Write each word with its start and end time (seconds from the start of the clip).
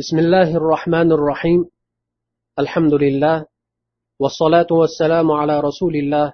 بسم 0.00 0.18
الله 0.24 0.56
الرحمن 0.60 1.12
الرحيم 1.12 1.60
الحمد 2.62 2.94
لله 3.04 3.36
والصلاة 4.22 4.70
والسلام 4.80 5.28
على 5.40 5.60
رسول 5.60 5.94
الله 5.96 6.32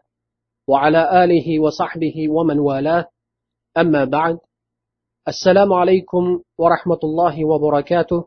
وعلى 0.71 1.03
آله 1.25 1.47
وصحبه 1.65 2.17
ومن 2.37 2.59
والاه 2.59 3.05
أما 3.83 4.03
بعد 4.05 4.39
السلام 5.29 5.71
عليكم 5.73 6.25
ورحمة 6.59 7.01
الله 7.05 7.35
وبركاته 7.51 8.21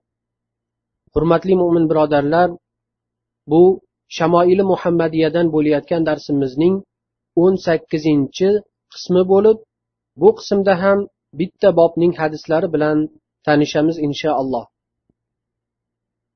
hurmatli 1.16 1.56
mo'min 1.56 1.88
birodarlar 1.90 2.50
bu 3.52 3.80
shamoili 4.18 4.64
muhammadiyadan 4.72 5.48
bo'layotgan 5.56 6.04
darsimizning 6.10 6.76
o'n 7.44 7.54
sakkizinchi 7.66 8.50
qismi 8.94 9.22
bo'lib 9.32 9.58
bu 10.22 10.30
qismda 10.38 10.74
ham 10.84 11.00
bitta 11.40 11.70
bobning 11.80 12.14
hadislari 12.22 12.68
bilan 12.76 12.98
tanishamiz 13.48 13.98
inshaalloh 14.08 14.66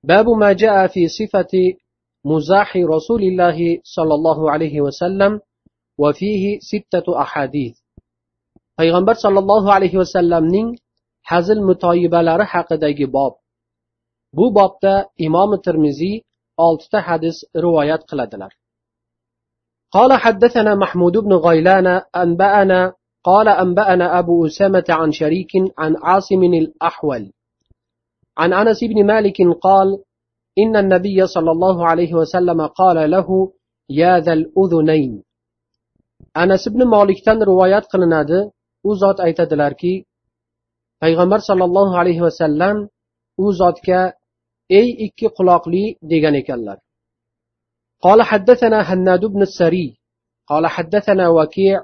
باب 0.04 0.28
ما 0.28 0.52
جاء 0.52 0.86
في 0.86 1.08
صفة 1.08 1.52
مزاح 2.24 2.76
رسول 2.76 3.22
الله 3.22 3.80
صلى 3.84 4.14
الله 4.14 4.50
عليه 4.50 4.80
وسلم 4.80 5.40
وفيه 5.98 6.58
ستة 6.58 7.20
أحاديث. 7.22 7.76
payg'ambar 8.80 9.16
sollallohu 9.24 9.68
alayhi 9.76 10.00
vasallamning 10.02 10.68
hazil 11.30 11.60
mutoyibalari 11.68 12.44
haqidagi 12.52 13.06
bob 13.16 13.32
bu 14.36 14.46
bobda 14.58 14.94
imom 15.26 15.50
termiziy 15.66 16.16
oltita 16.66 16.98
hadis 17.08 17.36
rivoyat 17.64 18.02
qiladilar 18.10 18.52
قال 19.96 20.12
حدثنا 20.12 20.74
محمود 20.74 21.16
بن 21.18 21.32
غيلان 21.34 21.86
أنبأنا 22.16 22.92
قال 23.24 23.48
أنبأنا 23.48 24.18
أبو 24.18 24.46
أسامة 24.46 24.84
عن 24.88 25.12
شريك 25.12 25.52
عن 25.78 25.96
عاصم 26.02 26.42
الأحول. 26.44 27.32
عن 28.37 28.53
أنس 28.53 28.83
بن 28.83 29.05
مالك 29.05 29.37
قال 29.61 29.87
إن 30.59 30.75
النبي 30.75 31.27
صلى 31.27 31.51
الله 31.51 31.87
عليه 31.87 32.13
وسلم 32.13 32.67
قال 32.67 33.11
له 33.11 33.27
يا 33.89 34.19
ذا 34.19 34.33
الأذنين 34.33 35.23
أنس 36.37 36.69
بن 36.69 36.81
مالك 36.87 37.25
تن 37.25 37.43
روايات 37.43 37.85
قلنادي 37.85 38.51
u 38.89 38.91
zot 39.01 39.17
aytadilarki 39.27 39.93
payg'ambar 41.01 41.39
sollallohu 41.49 41.93
alayhi 42.01 42.21
vasallam 42.27 42.77
u 43.43 43.45
zotga 43.61 44.01
ey 44.79 44.87
ikki 45.05 45.27
quloqli 45.37 45.83
degan 46.11 46.35
ekanlar 46.43 46.77
قال 48.05 48.21
حدثنا 48.21 48.79
هناد 48.81 49.25
بن 49.25 49.41
السري 49.41 49.97
قال 50.47 50.67
حدثنا 50.67 51.25
وكيع 51.29 51.83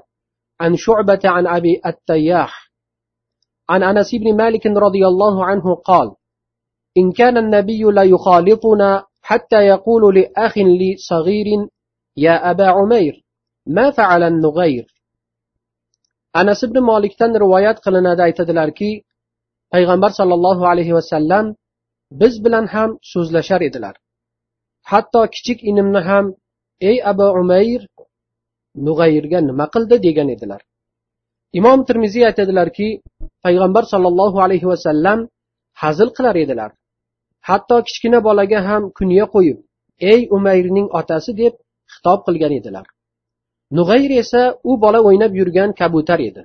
عن 0.60 0.76
شعبة 0.76 1.22
عن 1.24 1.46
أبي 1.46 1.80
التياح 1.86 2.52
عن 3.70 3.82
أنس 3.82 4.10
بن 4.14 4.36
مالك 4.36 4.66
رضي 4.66 5.06
الله 5.06 5.44
عنه 5.44 5.74
قال 5.74 6.08
إن 6.98 7.12
كان 7.12 7.36
النبي 7.36 7.82
لا 7.82 8.02
يخالطنا 8.02 9.04
حتى 9.22 9.56
يقول 9.56 10.14
لأخ 10.14 10.58
لي 10.58 10.96
صغير 10.96 11.48
يا 12.16 12.50
أبا 12.50 12.66
عمير 12.66 13.24
ما 13.66 13.90
فعل 13.90 14.22
النغير 14.22 14.86
anas 16.40 16.60
ibn 16.66 16.78
molikdan 16.90 17.32
rivoyat 17.42 17.78
qilinadi 17.84 18.22
aytadilarki 18.28 18.90
payg'ambar 19.72 20.10
sollallohu 20.18 20.64
alayhi 20.72 20.94
vasallam 20.98 21.46
biz 22.20 22.34
bilan 22.44 22.66
ham 22.74 22.90
so'zlashar 23.12 23.60
edilar 23.68 23.94
hatto 24.90 25.22
kichik 25.34 25.58
inimni 25.70 26.00
ham 26.08 26.24
ey 26.90 26.96
abu 27.12 27.26
umayr 27.40 27.80
nug'ayrga 28.86 29.38
nima 29.48 29.66
qildi 29.74 29.96
degan 30.06 30.28
edilar 30.34 30.60
imom 31.58 31.78
termiziy 31.88 32.24
aytadilarki 32.30 32.88
payg'ambar 33.44 33.84
sollallohu 33.92 34.38
alayhi 34.46 34.66
vasallam 34.72 35.18
hazil 35.82 36.08
qilar 36.16 36.36
edilar 36.44 36.70
hatto 37.47 37.77
kichkina 37.87 38.19
bolaga 38.27 38.59
ham 38.67 38.83
kunya 38.97 39.25
qo'yib 39.33 39.57
ey 40.11 40.21
umayrning 40.37 40.87
otasi 40.99 41.31
deb 41.41 41.53
xitob 41.93 42.19
qilgan 42.27 42.53
edilar. 42.59 42.85
Nug'ayr 43.77 44.11
esa 44.23 44.41
u 44.69 44.71
bola 44.83 44.99
o'ynab 45.07 45.33
yurgan 45.39 45.69
kabutar 45.79 46.19
edi. 46.29 46.41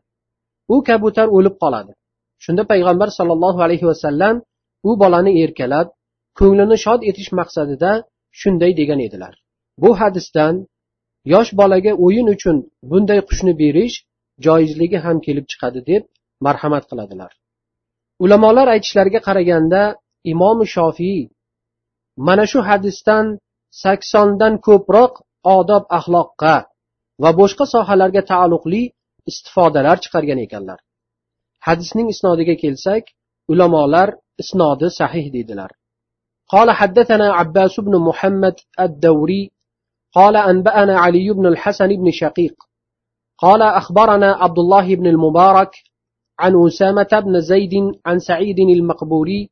U 0.74 0.76
kabutar 0.88 1.28
o'lib 1.36 1.54
qoladi. 1.62 1.92
Shunda 2.44 2.62
payg'ambar 2.72 3.08
sollallohu 3.18 3.60
alayhi 3.66 3.86
vasallam 3.90 4.34
u 4.88 4.90
bolani 5.02 5.32
erkalab 5.44 5.88
ko'nglini 6.38 6.76
shod 6.84 7.00
etish 7.10 7.30
maqsadida 7.38 7.90
shunday 8.40 8.72
degan 8.80 9.00
edilar. 9.06 9.34
Bu 9.82 9.90
hadisdan 10.00 10.54
yosh 11.34 11.50
bolaga 11.60 11.92
o'yin 12.04 12.26
uchun 12.34 12.56
bunday 12.90 13.20
qushni 13.28 13.52
berish 13.62 13.96
joizligi 14.46 14.98
ham 15.04 15.16
kelib 15.26 15.46
chiqadi 15.52 15.80
deb 15.90 16.02
marhamat 16.46 16.84
qiladilar. 16.90 17.32
Ulamolar 18.24 18.66
aytishlariga 18.74 19.20
qaraganda 19.28 19.82
imom 20.31 20.59
shofiy 20.75 21.21
mana 22.27 22.45
shu 22.51 22.59
hadisdan 22.69 23.25
saksondan 23.83 24.53
ko'proq 24.67 25.13
odob 25.57 25.83
axloqqa 25.97 26.55
va 27.23 27.29
boshqa 27.39 27.65
sohalarga 27.73 28.21
taalluqli 28.31 28.81
istifodalar 29.29 29.97
chiqargan 30.03 30.39
ekanlar 30.45 30.79
hadisning 31.67 32.07
isnodiga 32.13 32.55
kelsak 32.63 33.03
ulamolar 33.51 34.09
isnodi 34.41 34.87
sahih 34.99 35.27
deydilar 35.35 35.71
قال 36.53 36.71
حدثنا 36.71 37.27
عباس 37.33 37.79
بن 37.79 37.93
محمد 38.07 38.55
الدوري 38.79 39.51
قال 40.17 40.35
أنبأنا 40.35 40.99
علي 40.99 41.27
بن 41.37 41.45
الحسن 41.45 41.87
بن 41.87 42.11
شقيق 42.11 42.55
قال 43.37 43.61
أخبرنا 43.61 44.29
عبد 44.43 44.59
الله 44.59 44.95
بن 44.95 45.07
المبارك 45.07 45.71
عن 46.39 46.53
أسامة 46.67 47.11
بن 47.25 47.41
زيد 47.41 47.73
عن 48.05 48.19
سعيد 48.19 48.59
المقبوري 48.59 49.49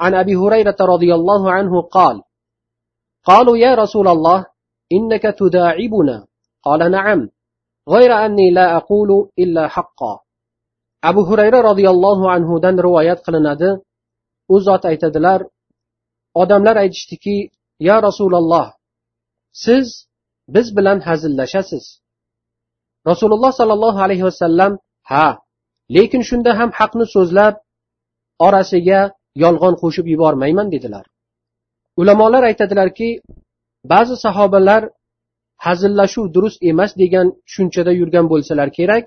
عن 0.00 0.14
أبي 0.14 0.34
هريرة 0.36 0.76
رضي 0.80 1.14
الله 1.14 1.52
عنه 1.52 1.82
قال 1.82 2.22
قالوا 3.24 3.56
يا 3.56 3.74
رسول 3.74 4.08
الله 4.08 4.46
إنك 4.92 5.22
تداعبنا 5.22 6.26
قال 6.62 6.90
نعم 6.90 7.28
غير 7.88 8.12
أني 8.26 8.50
لا 8.50 8.76
أقول 8.76 9.30
إلا 9.38 9.68
حقا 9.68 10.24
abu 11.10 11.20
hurayra 11.28 11.58
roziyallohu 11.70 12.24
anhudan 12.36 12.76
rivoyat 12.86 13.20
qilinadi 13.26 13.70
u 14.54 14.56
zot 14.66 14.82
aytadilar 14.90 15.40
odamlar 16.42 16.76
aytishdiki 16.84 17.36
yo 17.88 17.96
rasululloh 18.08 18.66
siz 19.64 19.86
biz 20.54 20.66
bilan 20.76 20.98
hazillashasiz 21.08 21.84
rasululloh 23.10 23.52
sollallohu 23.60 23.98
alayhi 24.06 24.24
vasallam 24.30 24.72
ha 25.10 25.26
lekin 25.96 26.22
shunda 26.30 26.50
ham 26.58 26.70
haqni 26.78 27.06
so'zlab 27.16 27.54
orasiga 28.46 29.00
yolg'on 29.43 29.75
qo'shib 29.81 30.05
yubormayman 30.13 30.67
dedilar. 30.75 31.05
Ulamolar 32.01 32.43
aytadilarki 32.49 33.09
ba'zi 33.93 34.15
sahobalar 34.25 34.81
hazillashuv 35.65 36.25
durust 36.35 36.59
emas 36.71 36.91
degan 37.01 37.27
tushunchada 37.47 37.91
yurgan 37.99 38.25
bo'lsalar 38.31 38.69
kerak 38.77 39.05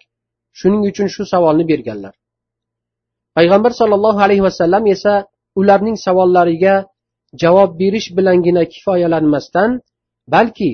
shuning 0.58 0.82
uchun 0.90 1.08
shu 1.14 1.22
savolni 1.32 1.64
berganlar. 1.72 2.14
Payg'ambar 3.36 3.72
sollallohu 3.80 4.20
alayhi 4.26 4.44
vasallam 4.48 4.84
esa 4.94 5.14
ularning 5.60 5.96
savollariga 6.06 6.74
javob 7.42 7.70
berish 7.80 8.08
bilangina 8.16 8.62
kifoyalanmasdan 8.72 9.70
balki 10.34 10.70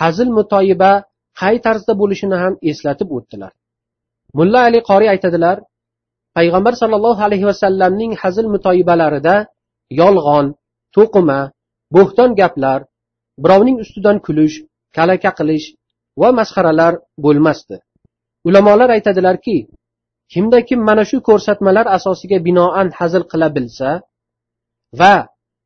hazil 0.00 0.28
mutoyiba 0.38 0.92
qay 1.40 1.56
tarzda 1.66 1.92
bo'lishini 2.00 2.36
ham 2.42 2.54
eslatib 2.70 3.08
o'tdilar. 3.16 3.52
Mulla 4.38 4.60
ali 4.68 4.80
qoriy 4.90 5.08
aytadilar 5.14 5.56
payg'ambar 6.36 6.74
sollallohu 6.82 7.20
alayhi 7.28 7.46
vasallamning 7.50 8.12
hazil 8.22 8.46
mutoyibalarida 8.54 9.34
yolg'on 10.00 10.46
to'qima 10.96 11.40
bo'xton 11.96 12.30
gaplar 12.40 12.80
birovning 13.42 13.76
ustidan 13.84 14.16
kulish 14.26 14.56
kalaka 14.96 15.30
qilish 15.38 15.66
va 16.20 16.28
masxaralar 16.38 16.92
bo'lmasdi. 17.24 17.76
Ulamolar 18.48 18.88
aytadilarki 18.96 19.56
kimda 20.32 20.58
kim 20.68 20.80
mana 20.88 21.04
shu 21.10 21.16
ko'rsatmalar 21.28 21.86
asosiga 21.96 22.38
binoan 22.46 22.88
hazil 22.98 23.24
qila 23.32 23.48
bilsa 23.56 23.90
va 25.00 25.14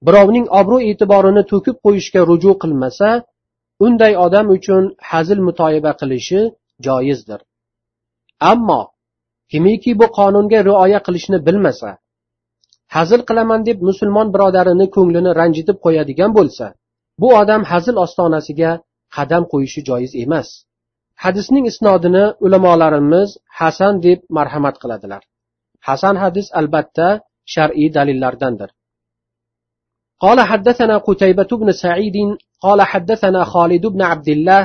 birovning 0.06 0.46
obro' 0.60 0.84
e'tiborini 0.90 1.42
to'kib 1.52 1.76
qo'yishga 1.84 2.20
ruju 2.30 2.52
qilmasa 2.62 3.08
unday 3.86 4.12
odam 4.26 4.46
uchun 4.56 4.84
hazil 5.10 5.38
mutoyiba 5.46 5.92
qilishi 6.00 6.40
joizdir. 6.86 7.40
Ammo 8.52 8.80
kimiki 9.51 9.91
bu 9.99 10.05
qonunga 10.17 10.59
rioya 10.69 10.99
qilishni 11.05 11.37
bilmasa 11.47 11.89
hazil 12.95 13.21
qilaman 13.29 13.61
deb 13.67 13.77
musulmon 13.89 14.27
birodarini 14.33 14.85
ko'nglini 14.95 15.31
ranjitib 15.39 15.77
qo'yadigan 15.85 16.31
bo'lsa 16.37 16.65
bu 17.21 17.27
odam 17.41 17.61
hazil 17.71 17.95
ostonasiga 18.05 18.71
qadam 19.15 19.43
qo'yishi 19.51 19.81
joiz 19.89 20.11
emas 20.23 20.47
hadisning 21.23 21.65
isnodini 21.71 22.23
ulamolarimiz 22.45 23.29
hasan 23.59 23.93
deb 24.05 24.19
marhamat 24.37 24.75
qiladilar 24.81 25.21
hasan 25.87 26.15
hadis 26.23 26.47
albatta 26.59 27.07
shar'iy 27.53 27.89
dalillardandir 27.97 28.71
قال 30.25 30.39
حدثنا 30.51 30.95
قتيبة 30.97 31.51
بن 31.61 31.69
سعيد 31.71 32.17
قال 32.65 32.79
حدثنا 32.91 33.41
خالد 33.43 33.85
بن 33.85 34.01
عبد 34.01 34.29
الله 34.35 34.63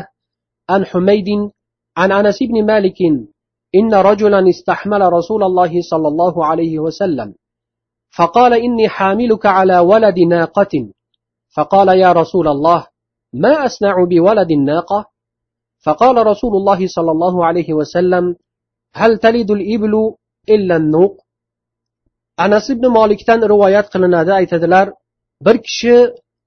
عن 0.73 0.81
حميد 0.91 1.29
عن 1.97 2.13
أنس 2.13 2.39
بن 2.43 2.57
مالك 2.71 2.99
إن 3.76 3.94
رجلا 3.94 4.50
استحمل 4.50 5.02
رسول 5.02 5.44
الله 5.44 5.82
صلى 5.82 6.08
الله 6.08 6.46
عليه 6.46 6.80
وسلم. 6.80 7.36
فقال 8.18 8.54
إني 8.54 8.90
حاملك 8.90 9.46
على 9.46 9.80
ولد 9.80 10.20
ناقة. 10.20 10.92
فقال 11.56 11.88
يا 11.88 12.12
رسول 12.12 12.48
الله 12.48 12.88
ما 13.34 13.66
أصنع 13.66 14.04
بولد 14.04 14.52
الناقة؟ 14.52 15.06
فقال 15.86 16.28
رسول 16.28 16.56
الله 16.56 16.88
صلى 16.88 17.12
الله 17.12 17.46
عليه 17.46 17.74
وسلم 17.74 18.36
هل 18.94 19.18
تلد 19.18 19.52
الإبل 19.52 20.16
إلا 20.50 20.76
النوق؟ 20.76 21.22
أنس 22.40 22.72
بن 22.72 22.88
مالك 22.88 23.24
تن 23.28 23.44
روايات 23.44 23.88
قلنا 23.94 24.24
دائت 24.24 24.54
دلار 24.56 24.94
بركش 25.42 25.88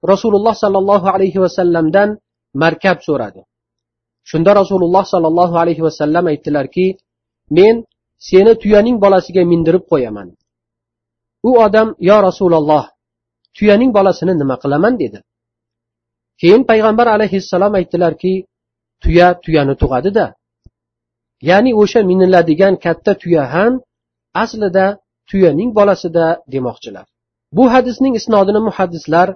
رسول 0.05 0.35
الله 0.35 0.53
صلى 0.53 0.77
الله 0.77 1.11
عليه 1.11 1.39
وسلم 1.39 1.89
دن 1.89 2.17
مركب 2.55 2.97
سورة 3.01 3.33
شند 4.23 4.49
رسول 4.49 4.83
الله 4.83 5.03
صلى 5.03 5.27
الله 5.27 5.59
عليه 5.59 5.81
وسلم 5.81 6.27
ايتلار 6.27 6.65
كي 6.65 6.97
men 7.56 7.76
seni 8.28 8.52
tuyaning 8.62 8.96
bolasiga 9.04 9.42
mindirib 9.52 9.84
qo'yaman 9.90 10.28
u 11.48 11.50
odam 11.66 11.88
yo 12.08 12.16
rasululloh 12.28 12.84
tuyaning 13.56 13.90
bolasini 13.96 14.34
nima 14.40 14.56
qilaman 14.62 14.94
dedi 15.02 15.18
keyin 16.40 16.62
payg'ambar 16.70 17.06
alayhissalom 17.16 17.72
aytdilarki 17.78 18.34
tuya 19.02 19.28
tuyani 19.44 19.74
tug'adida 19.82 20.26
ya'ni 21.48 21.70
o'sha 21.82 22.00
miniladigan 22.10 22.74
katta 22.84 23.12
tuya 23.22 23.44
ham 23.54 23.72
aslida 24.42 24.86
tuyaning 25.30 25.70
bolasida 25.78 26.26
demoqchilar 26.52 27.06
bu 27.56 27.64
hadisning 27.74 28.14
isnodini 28.20 28.60
muhaddislar 28.68 29.28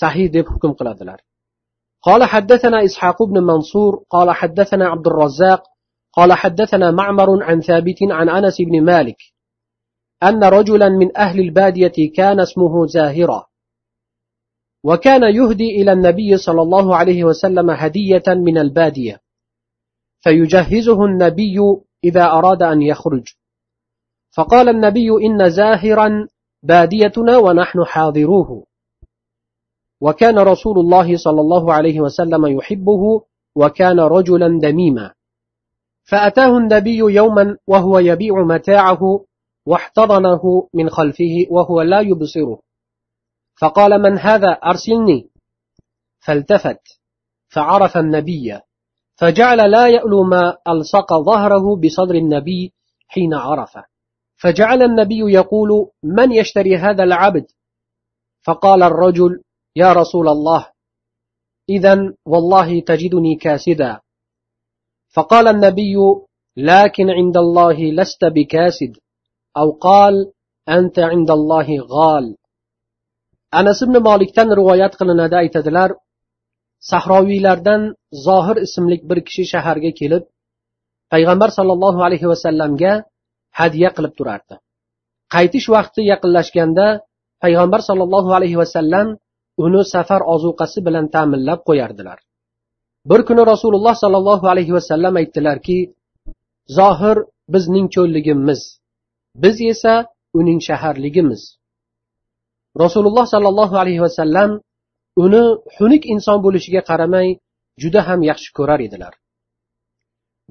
sahih 0.00 0.26
deb 0.36 0.46
hukm 0.54 0.72
qiladilar 0.80 1.20
قال 2.06 2.22
حدثنا 2.32 2.78
إسحاق 2.88 3.18
بن 3.30 3.38
منصور 3.50 3.92
قال 4.14 4.28
حدثنا 4.40 4.84
عبد 4.92 5.06
الرزاق 5.06 5.60
قال 6.13 6.33
حدثنا 6.33 6.91
معمر 6.91 7.43
عن 7.43 7.61
ثابت 7.61 7.97
عن 8.01 8.29
أنس 8.29 8.61
بن 8.61 8.83
مالك 8.85 9.17
أن 10.23 10.43
رجلا 10.43 10.89
من 10.89 11.17
أهل 11.17 11.39
البادية 11.39 12.13
كان 12.15 12.39
اسمه 12.39 12.87
زاهرا 12.87 13.45
وكان 14.83 15.23
يهدي 15.23 15.81
إلى 15.81 15.91
النبي 15.91 16.37
صلى 16.37 16.61
الله 16.61 16.95
عليه 16.95 17.23
وسلم 17.23 17.69
هدية 17.69 18.23
من 18.27 18.57
البادية 18.57 19.23
فيجهزه 20.23 21.05
النبي 21.05 21.59
إذا 22.03 22.25
أراد 22.25 22.63
أن 22.63 22.81
يخرج. 22.81 23.27
فقال 24.31 24.69
النبي 24.69 25.09
إن 25.09 25.49
زاهرا 25.49 26.27
باديتنا 26.63 27.37
ونحن 27.37 27.85
حاضروه. 27.85 28.65
وكان 30.01 30.39
رسول 30.39 30.79
الله 30.79 31.17
صلى 31.17 31.41
الله 31.41 31.73
عليه 31.73 31.99
وسلم 31.99 32.45
يحبه 32.45 33.21
وكان 33.55 33.99
رجلا 33.99 34.59
دميما. 34.61 35.13
فأتاه 36.13 36.57
النبي 36.57 36.97
يوما 36.97 37.57
وهو 37.67 37.99
يبيع 37.99 38.43
متاعه 38.43 39.25
واحتضنه 39.67 40.69
من 40.73 40.89
خلفه 40.89 41.45
وهو 41.49 41.81
لا 41.81 41.99
يبصره. 41.99 42.59
فقال 43.61 44.01
من 44.01 44.17
هذا 44.17 44.47
أرسلني؟ 44.47 45.29
فالتفت 46.19 46.81
فعرف 47.49 47.97
النبي 47.97 48.59
فجعل 49.15 49.71
لا 49.71 49.87
يألو 49.87 50.23
ما 50.23 50.57
ألصق 50.67 51.13
ظهره 51.13 51.75
بصدر 51.75 52.15
النبي 52.15 52.73
حين 53.07 53.33
عرفه. 53.33 53.85
فجعل 54.35 54.83
النبي 54.83 55.33
يقول 55.33 55.91
من 56.03 56.31
يشتري 56.31 56.77
هذا 56.77 57.03
العبد؟ 57.03 57.45
فقال 58.45 58.83
الرجل 58.83 59.43
يا 59.75 59.93
رسول 59.93 60.27
الله 60.27 60.69
إذا 61.69 62.13
والله 62.25 62.79
تجدني 62.79 63.35
كاسدا. 63.35 63.99
فقال 65.14 65.48
النبي 65.48 65.96
لكن 66.56 67.10
عند 67.10 67.36
الله 67.36 67.78
لست 67.98 68.24
بكاسد 68.24 68.92
أو 69.56 69.70
قال 69.70 70.32
أنت 70.68 70.98
عند 70.98 71.30
الله 71.30 71.68
غال 71.94 72.26
anas 73.52 73.80
ibn 73.84 73.96
molikdan 74.08 74.48
rivoyat 74.58 74.92
qilinadi 75.00 75.36
aytadilar 75.42 75.90
sahroviylardan 76.90 77.82
zohir 78.26 78.56
ismli 78.66 78.96
bir 79.10 79.18
kishi 79.26 79.44
shaharga 79.52 79.90
kelib 80.00 80.24
payg'ambar 81.12 81.50
sollallohu 81.58 82.00
alayhi 82.06 82.28
vasallamga 82.32 82.92
hadya 83.60 83.88
qilib 83.96 84.12
turardi 84.18 84.54
qaytish 85.34 85.66
vaqti 85.74 86.00
yaqinlashganda 86.12 86.86
payg'ambar 87.42 87.80
sollallohu 87.88 88.30
alayhi 88.38 88.60
vasallam 88.62 89.06
uni 89.64 89.82
safar 89.94 90.20
ozuqasi 90.34 90.78
bilan 90.86 91.06
ta'minlab 91.14 91.60
qo'yardilar 91.68 92.18
Bir 93.09 93.21
kuni 93.27 93.43
rasululloh 93.51 93.95
sollallohu 94.03 94.45
alayhi 94.53 94.73
vasallam 94.77 95.13
aytdilarki 95.21 95.77
zohir 96.77 97.17
bizning 97.53 97.87
cho'lligimiz. 97.95 98.61
Biz 99.43 99.55
esa 99.61 99.93
uning 100.39 100.59
shaharligimiz. 100.67 101.41
Rasululloh 102.83 103.25
sollallohu 103.33 103.75
alayhi 103.83 104.01
vasallam 104.07 104.49
uni 105.23 105.43
xunuk 105.75 106.03
inson 106.13 106.37
bo'lishiga 106.45 106.81
qaramay 106.89 107.27
juda 107.81 108.01
ham 108.07 108.19
yaxshi 108.29 108.49
ko'rar 108.57 108.79
edilar. 108.87 109.13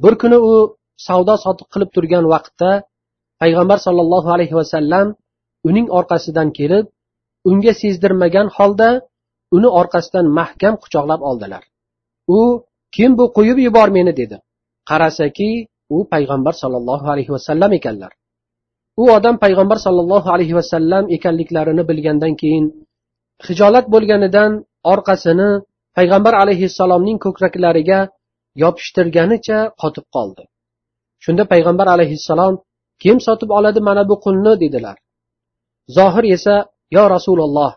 Bir 0.03 0.15
kuni 0.23 0.39
u 0.51 0.53
savdo 1.07 1.35
sotiq 1.45 1.69
qilib 1.73 1.91
turgan 1.97 2.25
vaqtda 2.35 2.71
payg'ambar 3.43 3.79
sollallohu 3.87 4.29
alayhi 4.37 4.55
vasallam 4.61 5.07
uning 5.69 5.87
orqasidan 5.99 6.49
kelib 6.59 6.87
unga 7.51 7.73
sezdirmagan 7.83 8.49
holda 8.57 8.91
uni 9.57 9.69
orqasidan 9.81 10.27
mahkam 10.39 10.75
quchoqlab 10.83 11.21
oldilar. 11.31 11.63
U 12.29 12.41
kim 12.97 13.19
bu 13.19 13.25
qo'yib 13.37 13.59
yubor 13.67 13.89
meni? 13.89 14.13
dedi. 14.21 14.37
Qarasaki 14.89 15.51
u 15.97 15.99
payg'ambar 16.13 16.55
sollallohu 16.63 17.07
alayhi 17.13 17.33
vasallam 17.37 17.73
ekanlar. 17.79 18.13
U 19.03 19.05
odam 19.17 19.37
payg'ambar 19.45 19.79
sollallohu 19.87 20.29
alayhi 20.35 20.55
vasallam 20.61 21.05
ekanliklarini 21.17 21.83
bilgandan 21.91 22.35
keyin 22.41 22.65
hijolat 23.47 23.87
bo'lganidan 23.95 24.51
orqasini 24.93 25.51
payg'ambar 25.97 26.35
alayhissalomning 26.43 27.19
ko'kraklariga 27.25 28.01
yopishtirganicha 28.63 29.59
qotib 29.83 30.07
qoldi. 30.15 30.43
Shunda 31.25 31.45
payg'ambar 31.53 31.87
alayhissalom 31.95 32.55
kim 33.03 33.17
sotib 33.27 33.51
oladi 33.59 33.81
mana 33.89 34.03
bu 34.11 34.17
qulni? 34.25 34.55
dedilar. 34.63 34.97
Zohir 35.97 36.25
esa 36.37 36.57
yo 36.97 37.05
rasululloh 37.15 37.73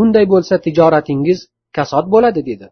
unday 0.00 0.24
bo'lsa 0.32 0.54
tijoratingiz 0.64 1.38
kasod 1.76 2.06
bo'ladi 2.14 2.40
dedi. 2.50 2.66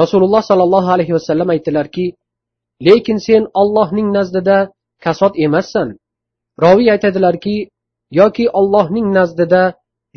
Rasululloh 0.00 0.42
sollallohu 0.50 0.88
alayhi 0.94 1.12
vasallam 1.18 1.48
aytdilarki 1.54 2.06
lekin 2.86 3.18
sen 3.26 3.42
ollohning 3.60 4.08
nazdida 4.16 4.58
kasod 5.04 5.34
emassan. 5.46 5.88
Roviy 6.64 6.88
aytadilarki 6.94 7.56
yoki 8.20 8.44
ollohning 8.60 9.06
nazdida 9.18 9.62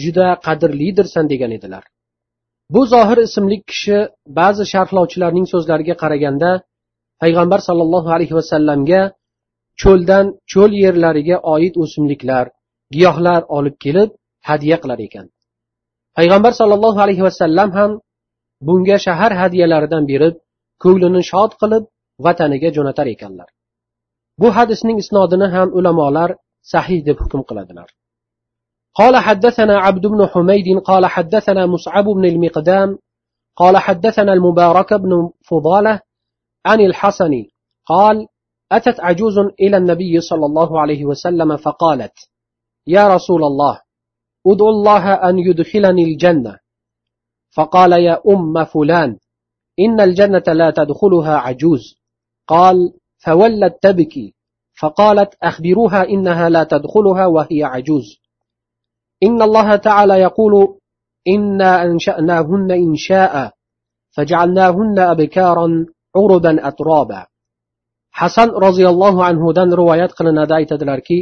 juda 0.04 0.28
qadrlidirsan 0.46 1.26
degan 1.32 1.52
edilar. 1.58 1.84
Bu 2.74 2.82
zohir 2.94 3.20
ismli 3.28 3.58
kishi 3.70 3.98
ba'zi 4.40 4.64
sharhlovchilarning 4.74 5.48
so'zlariga 5.54 5.96
qaraganda 6.04 6.52
payg'ambar 7.22 7.60
sollallohu 7.68 8.10
alayhi 8.16 8.36
vasallamga 8.40 9.02
cho'ldan 9.82 10.26
cho'l 10.52 10.72
yerlariga 10.84 11.38
oid 11.54 11.74
o'simliklar 11.84 12.46
giyohlar 12.96 13.42
olib 13.58 13.76
kelib 13.84 14.10
hadya 14.50 14.78
qilar 14.84 15.00
ekan. 15.08 15.26
Payg'ambar 16.18 16.54
sollallohu 16.60 17.00
alayhi 17.06 17.24
vasallam 17.28 17.70
ham 17.78 17.92
bunga 18.67 18.97
shahar 19.07 19.33
hadyalaridan 19.41 20.05
berib 20.11 20.35
ko'nglini 20.83 21.23
shod 21.31 21.51
qilib 21.61 21.85
vataniga 22.25 22.69
jo'natar 22.77 23.07
ekanlar 23.15 23.49
bu 24.41 24.49
hadisning 24.57 24.97
isnodini 25.03 25.47
ham 25.55 25.69
ulamolar 25.79 26.31
sahih 26.73 27.01
deb 27.09 27.17
hukm 27.25 27.43
qiladilar 27.51 27.89
قال 29.01 29.17
حدثنا 29.17 29.75
عبد 29.87 30.05
بن 30.07 30.21
حميد 30.33 30.79
قال 30.91 31.07
حدثنا 31.07 31.67
مصعب 31.67 32.05
بن 32.05 32.25
المقدام 32.25 32.99
قال 33.57 33.75
حدثنا 33.79 34.33
المبارك 34.33 34.95
بن 34.95 35.31
فضالة 35.49 36.01
عن 36.67 36.81
الحسن 36.81 37.33
قال 37.87 38.27
أتت 38.73 39.01
عجوز 39.01 39.39
إلى 39.39 39.77
النبي 39.77 40.21
صلى 40.21 40.47
الله 40.47 40.81
عليه 40.81 41.05
وسلم 41.05 41.57
فقالت 41.57 42.17
يا 42.87 43.15
رسول 43.15 43.43
الله 43.45 43.81
ادعو 44.47 44.69
الله 44.69 45.15
أن 45.29 45.39
يدخلني 45.39 46.05
الجنة 46.05 46.59
فقال 47.56 47.92
يا 47.92 48.22
أم 48.28 48.66
فلان 48.66 49.18
إن 49.80 50.02
الجنة 50.02 50.44
لا 50.48 50.70
تدخلها 50.72 51.36
عجوز. 51.38 51.96
قال 52.48 52.94
فولت 53.18 53.78
تبكي. 53.82 54.34
فقالت 54.82 55.36
أخبروها 55.44 56.10
إنها 56.10 56.50
لا 56.50 56.64
تدخلها 56.64 57.26
وهي 57.26 57.64
عجوز. 57.64 58.06
إن 59.24 59.42
الله 59.42 59.76
تعالى 59.76 60.14
يقول 60.14 60.54
إنا 61.28 61.84
أنشأناهن 61.84 62.72
إنشاء 62.72 63.54
فجعلناهن 64.12 65.00
أبكارا 65.00 65.86
عربا 66.16 66.68
أترابا. 66.68 67.26
hasan 68.22 68.50
roziyallohu 68.66 69.20
anhudan 69.30 69.70
rivoyat 69.80 70.12
qilinadi 70.18 70.54
aytadilarki 70.60 71.18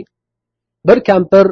bir 0.87 0.97
kampir 1.09 1.45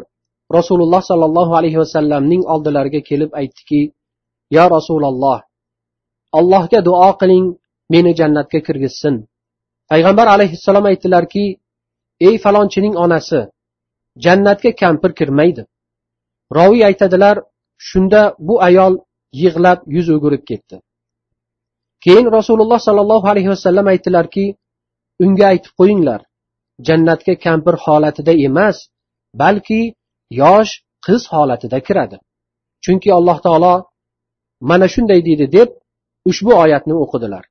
rasululloh 0.58 1.02
sollallohu 1.10 1.54
alayhi 1.60 1.82
vasallamning 1.84 2.44
oldilariga 2.54 3.02
kelib 3.10 3.32
aytdiki 3.40 3.82
yo 4.58 4.66
rasululloh 4.76 5.40
allohga 6.40 6.80
duo 6.88 7.10
qiling 7.22 7.48
meni 7.94 8.12
jannatga 8.20 8.60
kirgizsin. 8.68 9.16
Payg'ambar 9.90 10.28
alayhissalom 10.36 10.86
aytdilarki 10.92 11.46
ey 12.28 12.36
falonchining 12.44 12.96
onasi 13.04 13.42
jannatga 14.26 14.72
kampir 14.82 15.12
kirmaydi. 15.20 15.64
Roviy 16.58 16.84
aytadilar 16.90 17.36
shunda 17.90 18.22
bu 18.48 18.56
ayol 18.68 18.94
yig'lab 19.42 19.80
yuz 19.96 20.08
o'girib 20.16 20.44
ketdi. 20.50 20.76
Keyin 22.04 22.28
rasululloh 22.38 22.80
sollallohu 22.88 23.28
alayhi 23.34 23.50
vasallam 23.54 23.88
aytdilarki 23.94 24.46
unga 25.24 25.46
aytib 25.54 25.74
qo'yinglar 25.80 26.22
jannatga 26.88 27.34
kampir 27.46 27.76
holatida 27.86 28.34
emas 28.48 28.78
balki 29.42 29.82
yosh 30.42 30.72
qiz 31.06 31.22
holatida 31.34 31.80
kiradi. 31.88 32.18
Chunki 32.84 33.10
alloh 33.18 33.38
taolo 33.46 33.74
mana 34.70 34.86
shunday 34.94 35.20
deydi 35.28 35.46
deb 35.56 35.70
ushbu 36.30 36.52
oyatni 36.64 36.94
o'qidilar. 37.04 37.44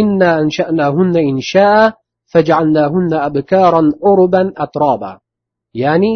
Inna 0.00 0.28
ansha'nahunna 0.42 1.20
insha 1.30 1.68
faj'alnahunna 2.32 3.18
abkaran 3.28 3.88
urban 4.10 4.48
atroba 4.64 5.12
ya'ni 5.82 6.12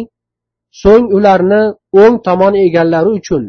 so'ng 0.81 1.05
ularni 1.17 1.61
o'ng 2.01 2.15
tomon 2.25 2.53
egallari 2.65 3.11
uchun 3.19 3.43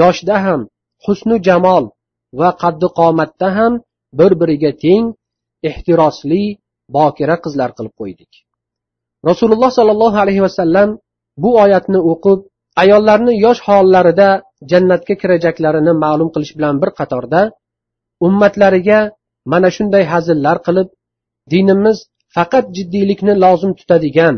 yoshda 0.00 0.36
ham 0.44 0.60
husnu 1.04 1.36
jamol 1.46 1.84
va 2.40 2.48
qaddi 2.62 2.88
qomatda 2.98 3.48
ham 3.58 3.72
bir 4.18 4.32
biriga 4.40 4.72
teng 4.84 5.04
ehtirosli 5.68 6.42
bokira 6.94 7.36
qizlar 7.44 7.70
qilib 7.76 7.94
qo'ydik. 8.00 8.32
Rasululloh 9.30 9.70
sollallohu 9.78 10.18
alayhi 10.24 10.42
vasallam 10.46 10.88
bu 11.42 11.50
oyatni 11.64 12.00
o'qib 12.12 12.38
ayollarni 12.82 13.32
yosh 13.44 13.60
hollarida 13.68 14.28
jannatga 14.70 15.14
kirajaklarini 15.22 15.92
ma'lum 16.04 16.28
qilish 16.34 16.52
bilan 16.58 16.76
bir 16.82 16.90
qatorda 16.98 17.40
ummatlariga 18.26 19.00
mana 19.52 19.68
shunday 19.76 20.04
hazillar 20.12 20.56
qilib 20.66 20.88
dinimiz 21.52 21.98
faqat 22.34 22.64
jiddiylikni 22.76 23.34
lozim 23.44 23.72
tutadigan 23.78 24.34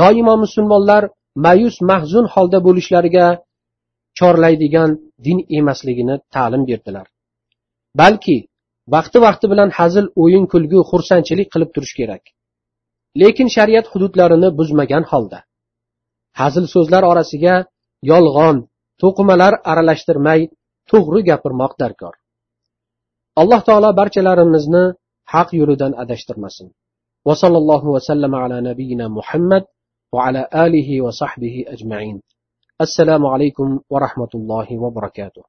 doimo 0.00 0.34
musulmonlar 0.44 1.02
ma'yus 1.44 1.76
mahzun 1.90 2.26
holda 2.34 2.58
bo'lishlariga 2.66 3.26
chorlaydigan 4.18 4.90
din 5.26 5.38
emasligini 5.58 6.16
ta'lim 6.34 6.62
berdilar. 6.70 7.06
Balki 8.00 8.36
vaqti 8.94 9.18
vaqti 9.26 9.46
bilan 9.52 9.70
hazil 9.78 10.06
o'yin 10.22 10.44
kulgu 10.52 10.80
xursandchilik 10.90 11.48
qilib 11.54 11.70
turish 11.74 11.94
kerak. 12.00 12.24
Lekin 13.20 13.48
shariat 13.56 13.86
hududlarini 13.92 14.48
buzmagan 14.58 15.04
holda 15.12 15.38
hazil 16.40 16.64
so'zlar 16.74 17.02
orasiga 17.12 17.54
yolg'on 18.10 18.56
to'qimalar 19.01 19.53
aralashtirmay 19.71 20.41
to'g'ri 20.91 21.21
gapirmoq 21.29 21.73
darkor 21.81 22.13
alloh 23.41 23.61
taolo 23.67 23.89
barchalarimizni 23.99 24.83
haq 25.33 25.49
yo'lidan 25.59 25.93
adashtirmasin 26.03 26.69
وصلى 27.29 27.57
الله 27.57 27.83
وسلم 27.95 28.35
على 28.35 28.61
نبينا 28.61 29.05
محمد 29.07 29.63
وعلى 30.13 30.41
آله 30.65 31.01
وصحبه 31.01 31.65
أجمعين 31.67 32.21
السلام 32.81 33.25
عليكم 33.25 33.79
ورحمة 33.89 34.31
الله 34.35 34.67
وبركاته 34.83 35.43